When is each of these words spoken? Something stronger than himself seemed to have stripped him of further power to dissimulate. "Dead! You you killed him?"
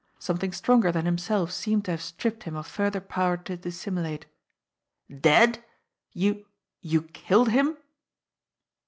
Something 0.17 0.51
stronger 0.51 0.91
than 0.91 1.05
himself 1.05 1.51
seemed 1.51 1.85
to 1.85 1.91
have 1.91 2.01
stripped 2.01 2.41
him 2.45 2.55
of 2.55 2.65
further 2.65 2.99
power 2.99 3.37
to 3.37 3.55
dissimulate. 3.55 4.25
"Dead! 5.15 5.63
You 6.11 6.47
you 6.81 7.03
killed 7.03 7.49
him?" 7.49 7.77